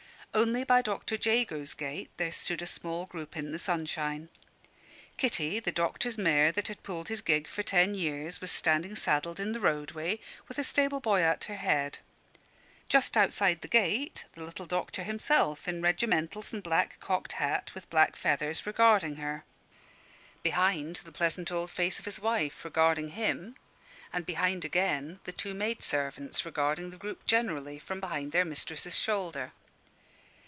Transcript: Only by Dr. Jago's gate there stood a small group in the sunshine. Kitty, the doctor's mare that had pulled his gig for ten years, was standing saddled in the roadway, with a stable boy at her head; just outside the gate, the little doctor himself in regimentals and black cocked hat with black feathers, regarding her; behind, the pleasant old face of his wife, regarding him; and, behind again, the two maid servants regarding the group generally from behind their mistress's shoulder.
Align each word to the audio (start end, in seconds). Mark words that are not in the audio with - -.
Only 0.33 0.63
by 0.63 0.81
Dr. 0.81 1.15
Jago's 1.21 1.73
gate 1.73 2.09
there 2.15 2.31
stood 2.31 2.61
a 2.61 2.65
small 2.65 3.05
group 3.05 3.35
in 3.35 3.51
the 3.51 3.59
sunshine. 3.59 4.29
Kitty, 5.17 5.59
the 5.59 5.73
doctor's 5.73 6.17
mare 6.17 6.53
that 6.53 6.69
had 6.69 6.83
pulled 6.83 7.09
his 7.09 7.19
gig 7.19 7.49
for 7.49 7.63
ten 7.63 7.95
years, 7.95 8.39
was 8.39 8.49
standing 8.49 8.95
saddled 8.95 9.41
in 9.41 9.51
the 9.51 9.59
roadway, 9.59 10.19
with 10.47 10.57
a 10.57 10.63
stable 10.63 11.01
boy 11.01 11.19
at 11.19 11.43
her 11.43 11.57
head; 11.57 11.99
just 12.87 13.17
outside 13.17 13.59
the 13.59 13.67
gate, 13.67 14.23
the 14.35 14.45
little 14.45 14.65
doctor 14.65 15.03
himself 15.03 15.67
in 15.67 15.81
regimentals 15.81 16.53
and 16.53 16.63
black 16.63 16.97
cocked 17.01 17.33
hat 17.33 17.75
with 17.75 17.89
black 17.89 18.15
feathers, 18.15 18.65
regarding 18.65 19.17
her; 19.17 19.43
behind, 20.43 20.95
the 21.03 21.11
pleasant 21.11 21.51
old 21.51 21.69
face 21.71 21.99
of 21.99 22.05
his 22.05 22.21
wife, 22.21 22.63
regarding 22.63 23.09
him; 23.09 23.57
and, 24.13 24.25
behind 24.25 24.63
again, 24.63 25.19
the 25.25 25.33
two 25.33 25.53
maid 25.53 25.83
servants 25.83 26.45
regarding 26.45 26.89
the 26.89 26.95
group 26.95 27.25
generally 27.25 27.77
from 27.77 27.99
behind 27.99 28.31
their 28.31 28.45
mistress's 28.45 28.95
shoulder. 28.97 29.51